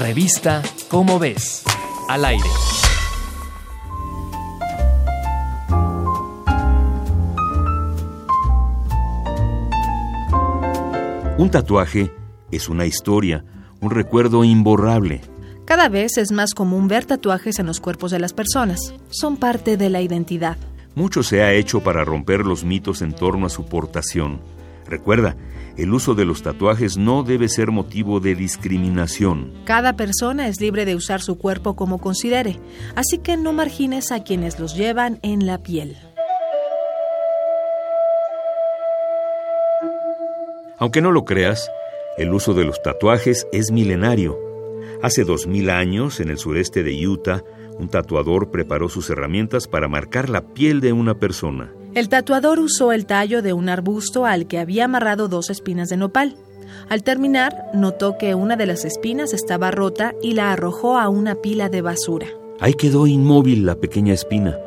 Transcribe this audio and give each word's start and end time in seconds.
Revista 0.00 0.62
Cómo 0.88 1.18
ves. 1.18 1.64
Al 2.08 2.24
aire. 2.26 2.44
Un 11.38 11.50
tatuaje 11.50 12.12
es 12.50 12.68
una 12.68 12.84
historia, 12.84 13.44
un 13.80 13.90
recuerdo 13.90 14.44
imborrable. 14.44 15.22
Cada 15.64 15.88
vez 15.88 16.18
es 16.18 16.30
más 16.30 16.52
común 16.52 16.88
ver 16.88 17.06
tatuajes 17.06 17.58
en 17.58 17.66
los 17.66 17.80
cuerpos 17.80 18.10
de 18.10 18.18
las 18.18 18.34
personas. 18.34 18.92
Son 19.08 19.38
parte 19.38 19.78
de 19.78 19.88
la 19.88 20.02
identidad. 20.02 20.58
Mucho 20.94 21.22
se 21.22 21.42
ha 21.42 21.54
hecho 21.54 21.82
para 21.82 22.04
romper 22.04 22.40
los 22.40 22.64
mitos 22.64 23.00
en 23.00 23.14
torno 23.14 23.46
a 23.46 23.50
su 23.50 23.64
portación. 23.64 24.40
Recuerda, 24.88 25.36
el 25.76 25.92
uso 25.92 26.14
de 26.14 26.24
los 26.24 26.42
tatuajes 26.42 26.96
no 26.96 27.22
debe 27.22 27.48
ser 27.48 27.70
motivo 27.70 28.20
de 28.20 28.34
discriminación. 28.34 29.52
Cada 29.64 29.96
persona 29.96 30.48
es 30.48 30.60
libre 30.60 30.84
de 30.84 30.94
usar 30.94 31.20
su 31.20 31.38
cuerpo 31.38 31.76
como 31.76 31.98
considere, 31.98 32.58
así 32.94 33.18
que 33.18 33.36
no 33.36 33.52
margines 33.52 34.12
a 34.12 34.22
quienes 34.22 34.58
los 34.58 34.74
llevan 34.76 35.18
en 35.22 35.46
la 35.46 35.58
piel. 35.58 35.96
Aunque 40.78 41.00
no 41.00 41.10
lo 41.10 41.24
creas, 41.24 41.70
el 42.18 42.32
uso 42.32 42.54
de 42.54 42.64
los 42.64 42.82
tatuajes 42.82 43.46
es 43.52 43.70
milenario. 43.70 44.38
Hace 45.02 45.24
dos 45.24 45.46
mil 45.46 45.70
años, 45.70 46.20
en 46.20 46.30
el 46.30 46.38
sureste 46.38 46.82
de 46.82 47.06
Utah, 47.06 47.42
un 47.78 47.88
tatuador 47.88 48.50
preparó 48.50 48.88
sus 48.88 49.10
herramientas 49.10 49.68
para 49.68 49.88
marcar 49.88 50.30
la 50.30 50.42
piel 50.54 50.80
de 50.80 50.92
una 50.92 51.18
persona. 51.18 51.72
El 51.96 52.10
tatuador 52.10 52.60
usó 52.60 52.92
el 52.92 53.06
tallo 53.06 53.40
de 53.40 53.54
un 53.54 53.70
arbusto 53.70 54.26
al 54.26 54.46
que 54.46 54.58
había 54.58 54.84
amarrado 54.84 55.28
dos 55.28 55.48
espinas 55.48 55.88
de 55.88 55.96
nopal. 55.96 56.36
Al 56.90 57.02
terminar, 57.02 57.70
notó 57.72 58.18
que 58.18 58.34
una 58.34 58.54
de 58.56 58.66
las 58.66 58.84
espinas 58.84 59.32
estaba 59.32 59.70
rota 59.70 60.12
y 60.22 60.34
la 60.34 60.52
arrojó 60.52 60.98
a 60.98 61.08
una 61.08 61.36
pila 61.36 61.70
de 61.70 61.80
basura. 61.80 62.26
Ahí 62.60 62.74
quedó 62.74 63.06
inmóvil 63.06 63.64
la 63.64 63.76
pequeña 63.76 64.12
espina. 64.12 64.58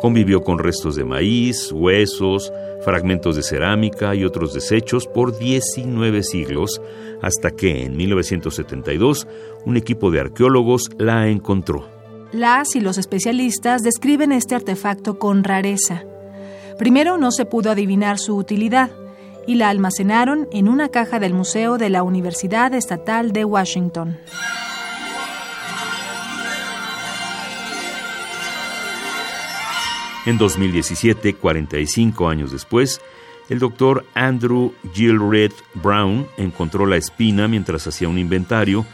Convivió 0.00 0.42
con 0.42 0.58
restos 0.58 0.96
de 0.96 1.04
maíz, 1.04 1.70
huesos, 1.70 2.52
fragmentos 2.84 3.36
de 3.36 3.44
cerámica 3.44 4.16
y 4.16 4.24
otros 4.24 4.52
desechos 4.52 5.06
por 5.06 5.38
19 5.38 6.24
siglos, 6.24 6.82
hasta 7.22 7.52
que 7.52 7.84
en 7.84 7.96
1972 7.96 9.28
un 9.64 9.76
equipo 9.76 10.10
de 10.10 10.18
arqueólogos 10.18 10.90
la 10.98 11.28
encontró. 11.28 11.86
Las 12.32 12.74
y 12.74 12.80
los 12.80 12.98
especialistas 12.98 13.84
describen 13.84 14.32
este 14.32 14.56
artefacto 14.56 15.20
con 15.20 15.44
rareza. 15.44 16.02
Primero 16.78 17.16
no 17.16 17.32
se 17.32 17.46
pudo 17.46 17.70
adivinar 17.70 18.18
su 18.18 18.36
utilidad 18.36 18.90
y 19.46 19.54
la 19.54 19.70
almacenaron 19.70 20.46
en 20.52 20.68
una 20.68 20.90
caja 20.90 21.18
del 21.18 21.32
Museo 21.32 21.78
de 21.78 21.88
la 21.88 22.02
Universidad 22.02 22.74
Estatal 22.74 23.32
de 23.32 23.44
Washington. 23.46 24.18
En 30.26 30.36
2017, 30.38 31.34
45 31.34 32.28
años 32.28 32.52
después, 32.52 33.00
el 33.48 33.58
doctor 33.58 34.04
Andrew 34.14 34.74
Gilred 34.92 35.52
Brown 35.74 36.26
encontró 36.36 36.84
la 36.84 36.96
espina 36.96 37.48
mientras 37.48 37.86
hacía 37.86 38.08
un 38.08 38.18
inventario 38.18 38.84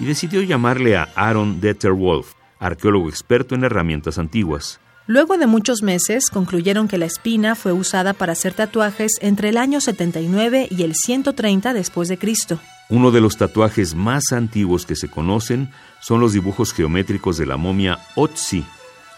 y 0.00 0.06
decidió 0.06 0.42
llamarle 0.42 0.96
a 0.96 1.08
Aaron 1.14 1.60
Detterwolf, 1.60 2.32
arqueólogo 2.58 3.08
experto 3.08 3.54
en 3.54 3.64
herramientas 3.64 4.18
antiguas. 4.18 4.80
Luego 5.08 5.36
de 5.38 5.46
muchos 5.46 5.82
meses, 5.82 6.26
concluyeron 6.30 6.86
que 6.86 6.98
la 6.98 7.06
espina 7.06 7.54
fue 7.54 7.72
usada 7.72 8.12
para 8.12 8.32
hacer 8.32 8.52
tatuajes 8.52 9.12
entre 9.22 9.48
el 9.48 9.56
año 9.56 9.80
79 9.80 10.68
y 10.70 10.82
el 10.82 10.94
130 10.94 11.72
después 11.72 12.08
de 12.08 12.18
Cristo. 12.18 12.60
Uno 12.90 13.10
de 13.10 13.22
los 13.22 13.38
tatuajes 13.38 13.94
más 13.94 14.32
antiguos 14.32 14.84
que 14.84 14.96
se 14.96 15.08
conocen 15.08 15.70
son 16.02 16.20
los 16.20 16.34
dibujos 16.34 16.74
geométricos 16.74 17.38
de 17.38 17.46
la 17.46 17.56
momia 17.56 18.00
Otzi, 18.16 18.66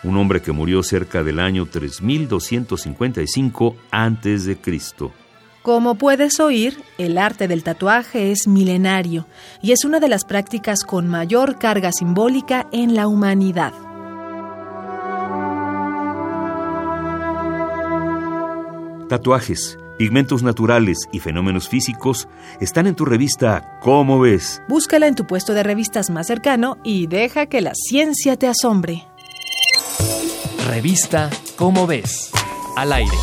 un 0.05 0.17
hombre 0.17 0.41
que 0.41 0.53
murió 0.53 0.85
cerca 0.85 1.25
del 1.25 1.41
año 1.41 1.67
3255 1.67 3.75
antes 3.91 4.45
de 4.45 4.59
Cristo. 4.59 5.11
Como 5.62 5.97
puedes 5.97 6.39
oír, 6.39 6.81
el 6.99 7.19
arte 7.19 7.49
del 7.49 7.65
tatuaje 7.65 8.31
es 8.31 8.47
milenario 8.47 9.27
y 9.61 9.73
es 9.73 9.84
una 9.84 9.99
de 9.99 10.09
las 10.09 10.25
prácticas 10.25 10.84
con 10.84 11.09
mayor 11.09 11.59
carga 11.59 11.91
simbólica 11.91 12.69
en 12.71 12.95
la 12.95 13.09
humanidad. 13.09 13.73
Tatuajes, 19.10 19.76
pigmentos 19.98 20.44
naturales 20.44 21.09
y 21.10 21.19
fenómenos 21.19 21.69
físicos 21.69 22.28
están 22.60 22.87
en 22.87 22.94
tu 22.94 23.04
revista 23.04 23.81
¿Cómo 23.81 24.21
ves? 24.21 24.62
Búscala 24.69 25.09
en 25.09 25.16
tu 25.16 25.26
puesto 25.26 25.53
de 25.53 25.65
revistas 25.65 26.10
más 26.10 26.28
cercano 26.28 26.78
y 26.84 27.09
deja 27.09 27.47
que 27.47 27.60
la 27.60 27.72
ciencia 27.75 28.37
te 28.37 28.47
asombre. 28.47 29.09
Revista 30.69 31.28
¿Cómo 31.56 31.88
ves? 31.88 32.31
Al 32.76 32.93
aire. 32.93 33.16